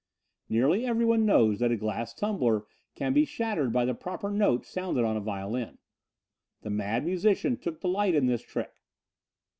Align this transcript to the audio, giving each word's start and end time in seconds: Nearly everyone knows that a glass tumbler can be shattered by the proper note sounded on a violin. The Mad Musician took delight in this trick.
Nearly 0.49 0.83
everyone 0.83 1.27
knows 1.27 1.59
that 1.59 1.69
a 1.71 1.77
glass 1.77 2.11
tumbler 2.11 2.65
can 2.95 3.13
be 3.13 3.23
shattered 3.23 3.71
by 3.71 3.85
the 3.85 3.93
proper 3.93 4.31
note 4.31 4.65
sounded 4.65 5.05
on 5.05 5.15
a 5.15 5.19
violin. 5.21 5.77
The 6.63 6.71
Mad 6.71 7.05
Musician 7.05 7.55
took 7.55 7.81
delight 7.81 8.15
in 8.15 8.25
this 8.25 8.41
trick. 8.41 8.81